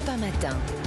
[0.00, 0.79] Europe 1 matin.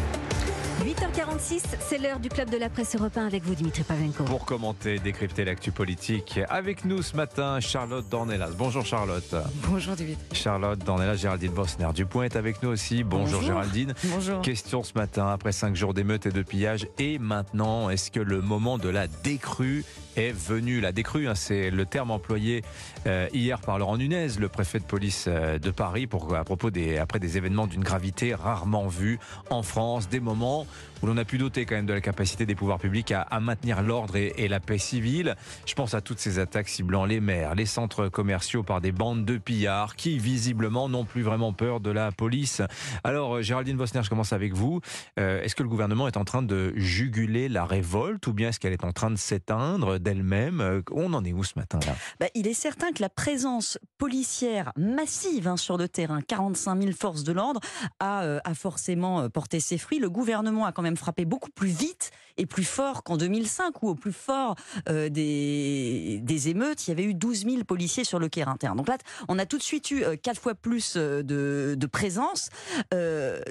[0.82, 4.24] 8h46, c'est l'heure du club de la presse européen avec vous, Dimitri Pavenko.
[4.24, 8.50] Pour commenter, décrypter l'actu politique, avec nous ce matin, Charlotte Dornelas.
[8.58, 9.36] Bonjour Charlotte.
[9.68, 10.24] Bonjour Dimitri.
[10.34, 13.04] Charlotte Dornelas, Géraldine Bosner Point est avec nous aussi.
[13.04, 13.42] Bonjour, Bonjour.
[13.44, 13.94] Géraldine.
[14.06, 14.42] Bonjour.
[14.42, 18.42] Question ce matin, après cinq jours d'émeutes et de pillage, et maintenant, est-ce que le
[18.42, 19.86] moment de la décrue
[20.16, 20.82] est venu?
[20.82, 22.64] La décrue, hein, c'est le terme employé
[23.06, 26.72] euh, hier par Laurent Nunez, le préfet de police euh, de Paris, pour, à propos
[26.72, 30.66] des, après des événements d'une gravité rarement vue en France, des moments
[31.04, 33.82] où l'on a pu douter quand même de la capacité des pouvoirs publics à, maintenir
[33.82, 35.36] l'ordre et, la paix civile.
[35.66, 39.26] Je pense à toutes ces attaques ciblant les maires, les centres commerciaux par des bandes
[39.26, 42.62] de pillards qui visiblement n'ont plus vraiment peur de la police.
[43.04, 44.80] Alors euh, Géraldine Bosner, je commence avec vous.
[45.20, 48.60] Euh, est-ce que le gouvernement est en train de juguler la révolte ou bien est-ce
[48.60, 51.96] qu'elle est en train de s'éteindre d'elle-même Euh, On en est où ce matin-là?
[52.20, 56.92] Bah, il est certain que la présence policière massive hein, sur le terrain, 45 000
[56.94, 57.60] forces de l'ordre,
[58.00, 60.00] a, a forcément porté ses fruits.
[60.00, 63.90] Le gouvernement a quand même frappé beaucoup plus vite et plus fort qu'en 2005, où
[63.90, 64.56] au plus fort
[64.90, 68.78] euh, des, des émeutes, il y avait eu 12 000 policiers sur le quai interne.
[68.78, 68.98] Donc là,
[69.28, 72.50] on a tout de suite eu euh, quatre fois plus euh, de, de présence.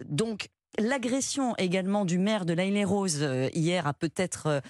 [0.08, 4.62] Donc L'agression également du maire de l'Aïle-et-Rose euh, hier a peut-être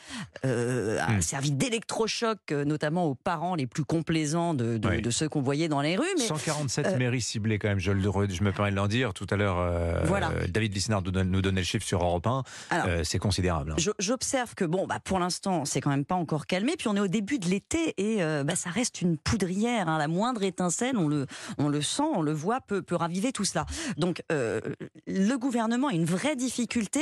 [0.45, 1.21] euh, a Hmm.
[1.23, 5.01] servi d'électrochoc, euh, notamment aux parents les plus complaisants de, de- Oui.
[5.03, 6.05] de ceux qu'on voyait dans les rues.
[6.19, 8.89] Mais 147 euh, mairies ciblées quand même, je, le, re- je me permets de l'en
[8.89, 9.15] dire.
[9.15, 10.31] Tout à l'heure, euh, Voilà.
[10.49, 12.43] David Lisnard nous, donnait le chiffre sur Europe 1.
[12.71, 13.73] Alors, Euh, c'est considérable.
[13.79, 13.93] hein.
[14.01, 16.75] j'observe que bon, bah, pour l'instant, c'est quand même pas encore calmé.
[16.77, 19.89] Puis on est au début de l'été et bah, ça reste une poudrière.
[19.89, 19.99] hein.
[19.99, 21.27] La moindre étincelle, on le,
[21.59, 23.67] on le sent, on le voit, peut, peut raviver tout cela.
[23.99, 27.01] Donc le gouvernement une vraie difficulté.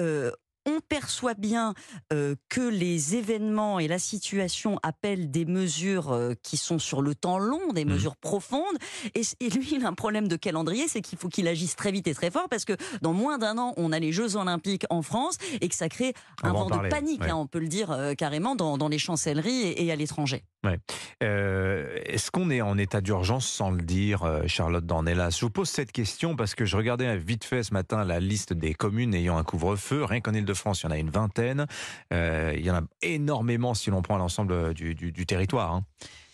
[0.00, 0.30] Euh,
[0.66, 1.74] on perçoit bien
[2.12, 7.14] euh, que les événements et la situation appellent des mesures euh, qui sont sur le
[7.14, 7.92] temps long, des Mhm.
[7.92, 8.76] mesures profondes.
[9.14, 12.06] Et, lui, il a un problème de calendrier, c'est qu'il faut qu'il agisse très vite
[12.08, 15.02] et très fort parce que dans moins d'un an, on a les Jeux Olympiques en
[15.02, 17.30] France et que ça crée un vent de panique, ouais.
[17.30, 20.42] hein, on peut le dire euh, carrément, dans, dans les chancelleries et, et à l'étranger.
[21.20, 25.36] Est-ce qu'on est en état d'urgence sans le dire, Charlotte Dornelas?
[25.38, 28.52] Je vous pose cette question parce que je regardais vite fait ce matin la liste
[28.52, 30.04] des communes ayant un couvre-feu.
[30.04, 31.66] Rien qu'en Ile-de-France, il y en a une vingtaine.
[32.12, 35.74] Euh, il y en a énormément si l'on prend l'ensemble du, territoire.
[35.74, 35.84] hein.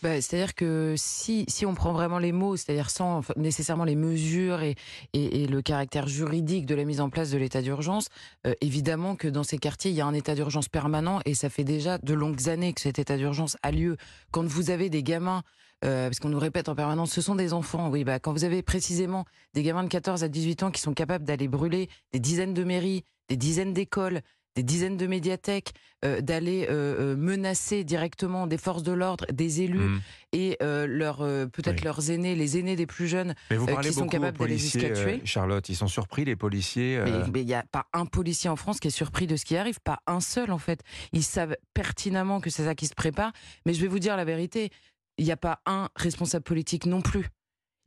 [0.02, 4.76] Bah, c'est-à-dire que si, on prend vraiment les mots, c'est-à-dire sans nécessairement les mesures et
[5.12, 8.08] le caractère juridique de la mise en place de l'état d'urgence,
[8.46, 11.48] euh, évidemment que dans ces quartiers, il y a un état d'urgence permanent et ça
[11.50, 13.96] fait déjà de longues années que cet état d'urgence a lieu.
[14.32, 15.44] Quand vous avez des gamins,
[15.84, 18.44] euh, parce qu'on nous répète en permanence, ce sont des enfants, oui, bah, quand vous
[18.44, 22.20] avez précisément des gamins de 14 à 18 ans qui sont capables d'aller brûler des
[22.20, 24.20] dizaines de mairies, des dizaines d'écoles,
[24.56, 25.72] des dizaines de médiathèques,
[26.04, 30.00] euh, d'aller euh, euh, menacer directement des forces de l'ordre, des élus Mm.
[30.34, 31.16] et euh, leur
[31.50, 31.84] peut-être Oui.
[31.84, 33.34] leurs aînés, les aînés des plus jeunes.
[33.50, 35.22] Mais vous parlez qui sont capables d'aller jusqu'à tuer.
[35.24, 35.66] Charlotte.
[35.70, 37.00] Ils sont surpris, les policiers.
[37.32, 39.56] Mais il n'y a pas un policier en France qui est surpris de ce qui
[39.56, 40.82] arrive, pas un seul en fait.
[41.14, 43.32] Ils savent pertinemment que c'est ça qui se prépare.
[43.64, 44.68] Mais je vais vous dire la vérité,
[45.16, 47.26] il n'y a pas un responsable politique non plus.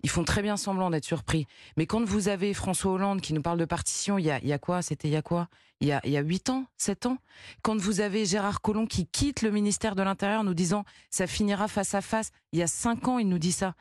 [0.06, 1.48] Ils font très bien semblant d'être surpris.
[1.78, 4.48] Mais quand vous avez François Hollande qui nous parle de partition, il y a, il
[4.48, 4.84] y a quoi?
[4.84, 5.48] C'était il y a quoi?
[5.82, 6.66] Il y, a, il y a 8 ans?
[6.78, 7.18] 7 ans?
[7.62, 11.28] Quand vous avez Gérard Collomb qui quitte le ministère de l'Intérieur en nous disant ça
[11.28, 13.74] finira face à face, il y a 5 ans, il nous dit ça.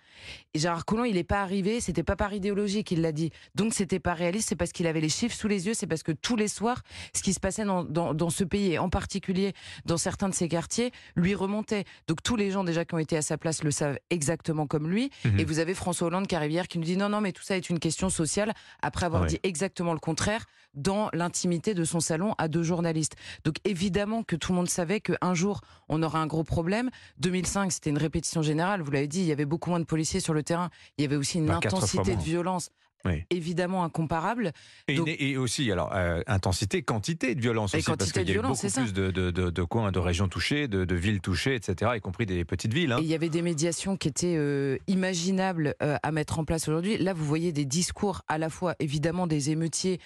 [0.54, 3.30] Et Gérard Collomb, il n'est pas arrivé, c'était pas par idéologie qu'il l'a dit.
[3.54, 6.02] Donc c'était pas réaliste, c'est parce qu'il avait les chiffres sous les yeux, c'est parce
[6.02, 6.82] que tous les soirs,
[7.14, 9.52] ce qui se passait dans, dans, dans ce pays, et en particulier
[9.84, 11.84] dans certains de ses quartiers, lui remontait.
[12.08, 14.88] Donc tous les gens déjà qui ont été à sa place le savent exactement comme
[14.90, 15.10] lui.
[15.24, 15.38] Mhm.
[15.38, 17.42] Et vous avez François Hollande qui arrive hier qui nous dit non, non, mais tout
[17.42, 18.52] ça est une question sociale,
[18.82, 19.28] après avoir Ouais.
[19.28, 23.14] dit exactement le contraire dans l'intimité de son salon à deux journalistes.
[23.44, 26.90] Donc évidemment que tout le monde savait qu'un jour, on aurait un gros problème.
[27.18, 30.20] 2005, c'était une répétition générale, vous l'avez dit, il y avait beaucoup moins de policiers
[30.20, 32.70] sur le terrain, il y avait aussi une Bah, intensité de violence
[33.06, 33.24] Oui.
[33.30, 34.52] évidemment incomparable.
[34.88, 38.32] Et, Donc- et aussi, alors, euh, intensité, quantité de violence Et aussi, parce qu'il y
[38.32, 41.54] a eu beaucoup plus de, de, de, de coins, de régions touchées, de, villes touchées,
[41.54, 42.92] etc., y compris des petites villes.
[42.92, 42.98] hein.
[43.00, 46.66] Et il y avait des médiations qui étaient euh, imaginables euh, à mettre en place
[46.68, 46.96] aujourd'hui.
[46.98, 50.00] Là, vous voyez des discours à la fois évidemment des émeutiers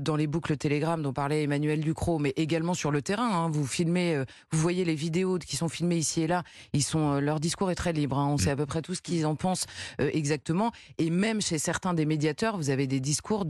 [0.00, 3.30] dans les boucles Telegram dont parlait Emmanuel Ducrot, mais également sur le terrain.
[3.44, 3.50] hein.
[3.50, 6.42] Vous filmez, vous voyez les vidéos qui sont filmées ici et là.
[6.74, 8.18] Ils sont, leur discours est très libre.
[8.18, 8.26] hein.
[8.28, 9.66] On sait à peu près tout ce qu'ils en pensent
[9.98, 10.72] exactement.
[10.98, 13.44] Et même chez certains des médiateurs, vous avez des discours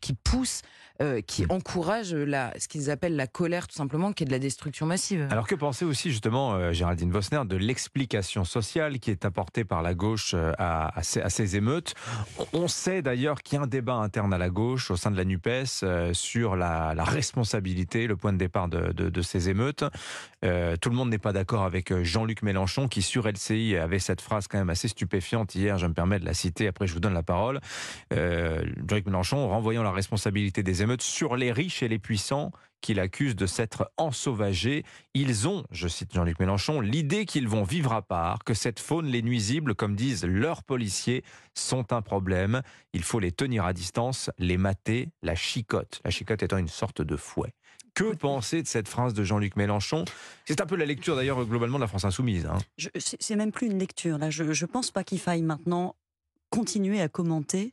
[0.00, 0.62] qui poussent,
[1.02, 4.38] euh, qui encouragent la, ce qu'ils appellent la colère tout simplement, qui est de la
[4.38, 5.28] destruction massive.
[5.30, 9.82] Alors que penser aussi justement, euh, Géraldine Vosner, de l'explication sociale qui est apportée par
[9.82, 11.94] la gauche euh, à, ces, émeutes?
[12.54, 15.16] On- sait d'ailleurs qu'il y a un débat interne à la gauche, au sein de
[15.16, 19.84] la NUPES, sur la, responsabilité, le point de départ de, ces émeutes.
[20.42, 24.48] Tout le monde n'est pas d'accord avec Jean-Luc Mélenchon qui sur LCI avait cette phrase
[24.48, 27.14] quand même assez stupéfiante hier, je me permets de la citer, après je vous donne
[27.14, 27.60] la parole.
[28.10, 32.50] Jean-Luc Mélenchon renvoyant la responsabilité des émeutes sur les riches et les puissants
[32.80, 34.84] qu'il accuse de s'être ensauvagés.
[35.14, 39.06] Ils ont, je cite Jean-Luc Mélenchon, l'idée qu'ils vont vivre à part, que cette faune,
[39.06, 41.24] les nuisibles, comme disent leurs policiers,
[41.54, 42.62] sont un problème.
[42.92, 46.00] Il faut les tenir à distance, les mater, la chicotte.
[46.04, 47.52] La chicotte étant une sorte de fouet.
[47.94, 50.04] Que penser de cette phrase de Jean-Luc Mélenchon?
[50.44, 52.46] C'est un peu la lecture d'ailleurs globalement de la France insoumise.
[52.46, 52.58] Hein.
[52.98, 54.18] C'est même plus une lecture.
[54.18, 55.96] Là, je ne pense pas qu'il faille maintenant
[56.50, 57.72] continuer à commenter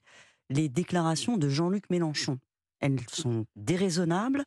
[0.50, 2.40] les déclarations de Jean-Luc Mélenchon.
[2.84, 4.44] Elles sont déraisonnables.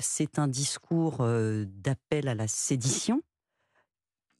[0.00, 1.26] C'est un discours
[1.66, 3.22] d'appel à la sédition.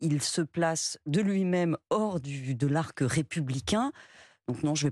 [0.01, 3.93] Il se place de lui-même hors de l'arc républicain.
[4.47, 4.91] Donc non, je vais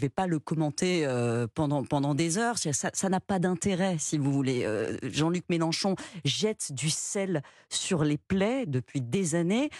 [0.00, 1.06] vais pas le commenter
[1.54, 2.58] pendant des heures.
[2.58, 4.66] Ça n'a pas d'intérêt, si vous voulez.
[5.04, 5.94] Jean-Luc Mélenchon
[6.26, 9.70] jette du sel sur les plaies depuis des années.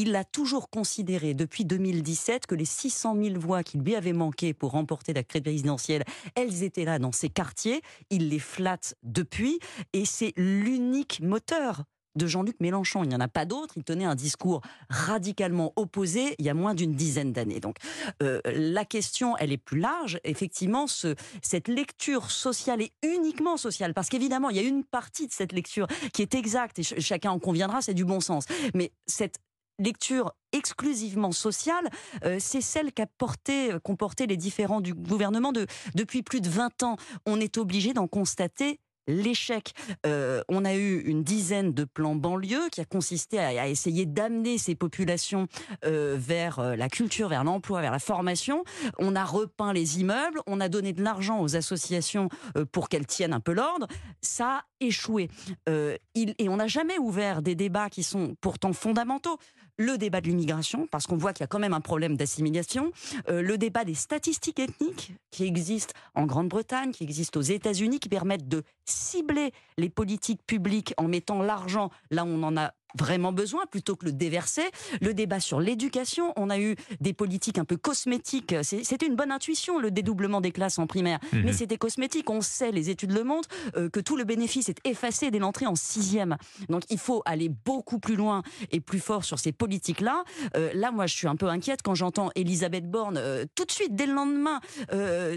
[0.00, 4.54] Il a toujours considéré depuis 2017 que les 600 000 voix qui lui avaient manqué
[4.54, 6.04] pour remporter la présidentielle,
[6.36, 7.82] elles étaient là dans ces quartiers.
[8.10, 9.58] Il les flatte depuis
[9.92, 11.82] et c'est l'unique moteur
[12.14, 13.02] de Jean-Luc Mélenchon.
[13.02, 13.74] Il n'y en a pas d'autre.
[13.76, 17.60] Il tenait un discours radicalement opposé il y a moins d'une dizaine d'années.
[17.60, 17.76] Donc
[18.22, 20.20] euh, la question, elle est plus large.
[20.22, 25.26] Effectivement, ce, cette lecture sociale est uniquement sociale, parce qu'évidemment, il y a une partie
[25.26, 28.44] de cette lecture qui est exacte, et chacun en conviendra, c'est du bon sens.
[28.74, 29.38] Mais cette
[29.78, 31.88] lecture exclusivement sociale,
[32.24, 36.48] euh, c'est celle qu'a porté, qu'ont porté les différents du gouvernement de, depuis plus de
[36.48, 36.96] 20 ans.
[37.26, 39.72] On est obligé d'en constater l'échec.
[40.06, 44.58] Euh, on a eu une dizaine de plans banlieue qui a consisté à, essayer d'amener
[44.58, 45.48] ces populations
[45.84, 48.62] euh, vers euh, la culture, vers l'emploi, vers la formation.
[48.98, 52.28] On a repeint les immeubles, on a donné de l'argent aux associations
[52.72, 53.88] pour qu'elles tiennent un peu l'ordre.
[54.20, 55.28] Ça a échoué.
[55.66, 59.38] et on n'a jamais ouvert des débats qui sont pourtant fondamentaux
[59.78, 62.92] le débat de l'immigration, parce qu'on voit qu'il y a quand même un problème d'assimilation,
[63.28, 68.08] euh, le débat des statistiques ethniques qui existent en Grande-Bretagne, qui existent aux États-Unis, qui
[68.08, 73.32] permettent de cibler les politiques publiques en mettant l'argent là où on en a vraiment
[73.32, 74.64] besoin plutôt que le déverser.
[75.00, 78.54] Le débat sur l'éducation, on a eu des politiques un peu cosmétiques.
[78.62, 81.18] C'était une bonne intuition, le dédoublement des classes en primaire.
[81.32, 81.42] Mhm.
[81.44, 82.30] Mais c'était cosmétique.
[82.30, 85.66] On sait, les études le montrent, euh, que tout le bénéfice est effacé dès l'entrée
[85.66, 86.36] en sixième.
[86.68, 90.24] Donc il faut aller beaucoup plus loin et plus fort sur ces politiques-là.
[90.56, 93.70] Euh, là, moi, je suis un peu inquiète quand j'entends Elisabeth Borne euh, tout de
[93.70, 94.60] suite, dès le lendemain,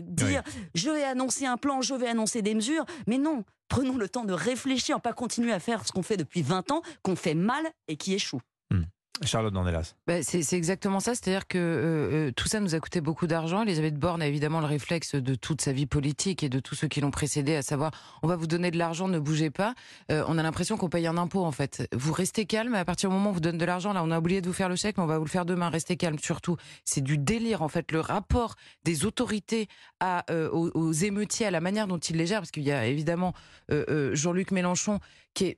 [0.04, 0.44] dire
[0.76, 2.86] je vais annoncer un plan, je vais annoncer des mesures.
[3.08, 6.42] Mais non, prenons le temps de réfléchir, pas continuer à faire ce qu'on fait depuis
[6.42, 8.42] 20 ans, qu'on fait mal et qui échoue.
[9.24, 9.94] Charlotte Dornelas.
[10.08, 13.62] Bah, c'est exactement ça, c'est-à-dire que euh, euh, tout ça nous a coûté beaucoup d'argent.
[13.62, 16.88] Elisabeth Borne a évidemment le réflexe de toute sa vie politique et de tous ceux
[16.88, 17.92] qui l'ont précédé, à savoir
[18.24, 19.76] on va vous donner de l'argent, ne bougez pas.
[20.12, 21.88] Euh, on a l'impression qu'on paye un impôt en fait.
[21.94, 24.12] Vous restez calme, à partir du moment où on vous donne de l'argent, là on
[24.12, 25.70] a oublié de vous faire le chèque, mais on va vous le faire demain.
[25.70, 26.58] Restez calme surtout.
[26.84, 27.92] C'est du délire en fait.
[27.92, 29.68] Le rapport des autorités
[30.02, 33.34] aux, émeutiers, à la manière dont ils les gèrent, parce qu'il y a évidemment
[33.70, 35.00] Jean-Luc Mélenchon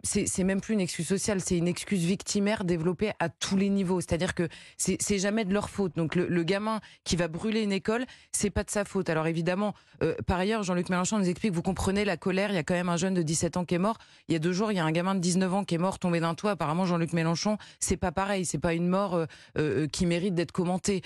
[0.04, 4.02] c'est même plus une excuse sociale, c'est une excuse victimaire développée à tous les niveaux.
[4.02, 4.48] C'est-à-dire que
[4.78, 5.96] c'est jamais de leur faute.
[5.96, 9.10] Donc le, gamin qui va brûler une école, c'est pas de sa faute.
[9.10, 12.58] Alors évidemment, euh, par ailleurs, Jean-Luc Mélenchon nous explique, vous comprenez la colère, il y
[12.58, 13.98] a quand même un jeune de 17 ans qui est mort.
[14.28, 15.78] Il y a deux jours, il y a un gamin de 19 ans qui est
[15.78, 16.52] mort tombé d'un toit.
[16.52, 19.26] Apparemment, Jean-Luc Mélenchon, c'est pas pareil, c'est pas une mort euh,
[19.58, 21.02] euh, qui mérite d'être commentée.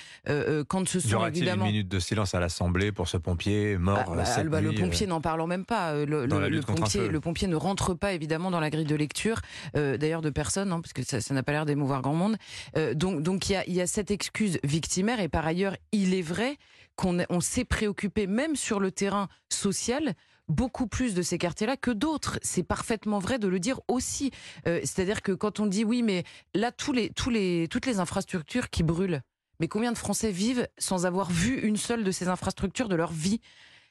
[0.67, 4.15] quand ce sont évidemment une minute de silence à l'Assemblée pour ce pompier mort ah,
[4.15, 5.93] bah, bah, Le pompier, n'en parlons même pas.
[5.93, 6.27] Le,
[6.61, 9.41] pompier, le pompier ne rentre pas évidemment dans la grille de lecture,
[9.73, 12.36] d'ailleurs de personne, hein, parce que ça n'a pas l'air d'émouvoir grand monde.
[12.75, 16.57] Euh, donc donc il y a, cette excuse victimaire et par ailleurs il est vrai
[16.95, 20.13] qu'on on s'est préoccupé même sur le terrain social
[20.47, 22.39] beaucoup plus de ces quartiers-là que d'autres.
[22.41, 24.31] C'est parfaitement vrai de le dire aussi.
[24.65, 28.83] Euh, c'est-à-dire que quand on dit oui, mais là tous les, toutes les infrastructures qui
[28.83, 29.21] brûlent,
[29.59, 33.11] mais combien de Français vivent sans avoir vu une seule de ces infrastructures de leur
[33.11, 33.41] vie?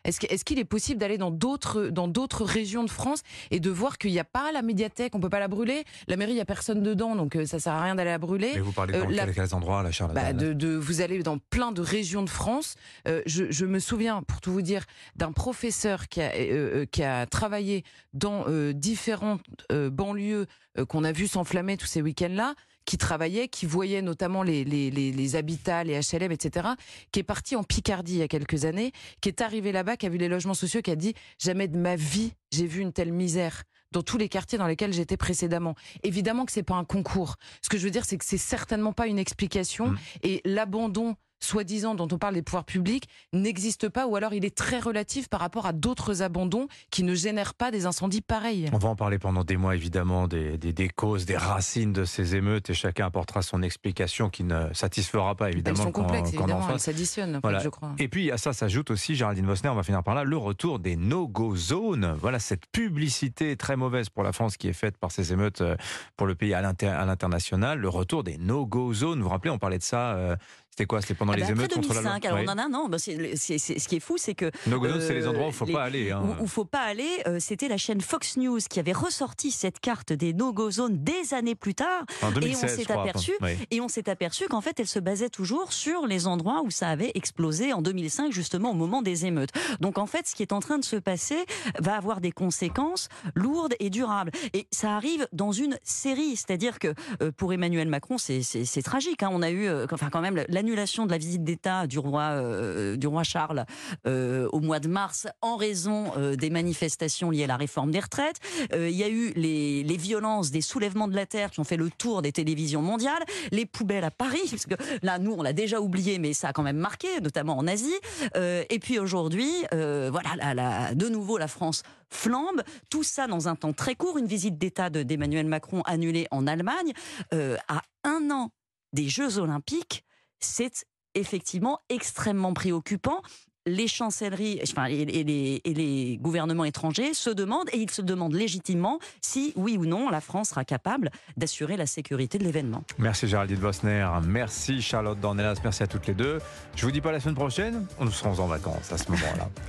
[0.07, 3.99] Est-ce qu'il est, possible d'aller dans d'autres dans d'autres régions de France et de voir
[3.99, 6.41] qu'il n'y a pas la médiathèque, on peut pas la brûler, la mairie il y
[6.41, 8.53] a personne dedans, donc euh, ça sert à rien d'aller la brûler.
[8.55, 11.73] Mais vous parlez euh, dans quels endroits, la Charlotte bah, de, vous allez dans plein
[11.73, 12.75] de régions de France.
[13.09, 14.85] Euh, je, me souviens, pour tout vous dire,
[15.17, 20.47] d'un professeur qui a qui a travaillé dans différentes banlieues
[20.89, 22.55] qu'on a vu s'enflammer tous ces week-ends-là
[22.87, 26.69] qui travaillait, qui voyait notamment les, les, les, habitats, les HLM, etc.,
[27.13, 30.07] qui est parti en Picardie il y a quelques années, qui est arrivé là-bas, qui
[30.07, 32.93] a vu les logements sociaux, qui a dit jamais de ma vie j'ai vu une
[32.93, 35.75] telle misère dans tous les quartiers dans lesquels j'étais précédemment.
[36.03, 37.37] Évidemment que c'est pas un concours.
[37.61, 39.89] Ce que je veux dire, c'est que c'est certainement pas une explication.
[39.89, 39.99] Mmh.
[40.23, 41.17] Et l'abandon
[41.47, 45.29] soi-disant, dont on parle des pouvoirs publics, n'existe pas, ou alors il est très relatif
[45.29, 48.69] par rapport à d'autres abandons qui ne génèrent pas des incendies pareils.
[48.73, 52.05] On va en parler pendant des mois, évidemment, des, des, des causes, des racines de
[52.05, 56.31] ces émeutes, et chacun apportera son explication qui ne satisfera pas, évidemment, Elles sont complexes,
[56.35, 57.61] on évidemment, elles s'additionnent, Voilà.
[57.61, 57.93] je crois.
[57.99, 60.79] Et puis à ça s'ajoute aussi, Géraldine Vosner, on va finir par là, le retour
[60.79, 62.15] des no-go zones.
[62.21, 65.77] Voilà cette publicité très mauvaise pour la France qui est faite par ces émeutes euh,
[66.17, 67.79] pour le pays à l'international.
[67.79, 69.19] Le retour des no-go zones.
[69.19, 70.15] Vous vous rappelez, on parlait de ça.
[70.17, 70.37] euh,
[70.77, 71.01] c'était quoi?
[71.01, 72.45] C'était pendant Ah les après émeutes contre la 2005, loi alors Oui.
[72.47, 72.89] on en a non.
[72.91, 75.31] ben, c'est- c'est- c'est- ce qui est fou, c'est que No-go zones, c'est les euh,
[75.31, 76.11] endroits où il faut les- pas aller.
[76.11, 76.23] hein.
[76.39, 77.09] où il faut pas aller.
[77.27, 81.33] euh, C'était la chaîne Fox News qui avait ressorti cette carte des no-go zones des
[81.33, 82.05] années plus tard.
[82.21, 83.53] En et on 2016, s'est aperçu oui.
[83.71, 86.89] Et on s'est aperçu qu'en fait, elle se basait toujours sur les endroits où ça
[86.89, 89.51] avait explosé en 2005, justement au moment des émeutes.
[89.81, 91.39] Donc en fait, ce qui est en train de se passer
[91.79, 94.31] va avoir des conséquences lourdes et durables.
[94.53, 96.93] Et ça arrive dans une série, c'est-à-dire que
[97.23, 98.43] euh, pour Emmanuel Macron, c'est-
[98.83, 99.23] tragique.
[99.23, 99.31] hein.
[99.33, 102.97] On a eu, euh, enfin quand même, l'annulation de la visite d'État du roi, euh,
[103.23, 103.65] Charles
[104.07, 108.01] euh, au mois de mars en raison euh, des manifestations liées à la réforme des
[108.01, 108.41] retraites.
[108.75, 111.89] Il y a eu les, violences des soulèvements de la terre qui ont fait le
[111.89, 115.81] tour des télévisions mondiales, les poubelles à Paris, parce que là, nous, on l'a déjà
[115.81, 117.95] oublié, mais ça a quand même marqué, notamment en Asie.
[118.35, 122.63] Et puis aujourd'hui, voilà, de nouveau, la France flambe.
[122.91, 124.19] Tout ça dans un temps très court.
[124.19, 126.93] Une visite d'État de- d'Emmanuel Macron annulée en Allemagne.
[127.33, 128.51] À un an
[128.93, 130.06] des Jeux Olympiques,
[130.41, 133.23] c'est effectivement extrêmement préoccupant.
[133.69, 139.53] Les chancelleries enfin, et, les, gouvernements étrangers se demandent, et ils se demandent légitimement, si
[139.57, 142.85] oui ou non la France sera capable d'assurer la sécurité de l'événement.
[142.99, 146.39] Merci Géraldine Vosner, merci Charlotte Dornelas, merci à toutes les deux.
[146.77, 149.49] Je vous dis pas la semaine prochaine, nous serons en vacances à ce moment-là.